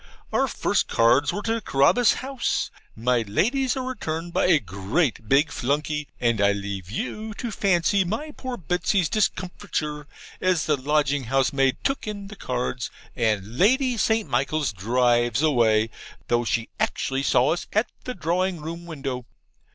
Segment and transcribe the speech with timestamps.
[0.33, 5.51] Our first cards were to Carabas House; my Lady's are returned by a great big
[5.51, 10.07] flunkey; and I leave you to fancy my poor Betsy's discomfiture
[10.41, 14.27] as the lodging house maid took in the cards, and Lady St.
[14.27, 15.91] Michaels drives away,
[16.29, 19.27] though she actually saw us at the drawing room window.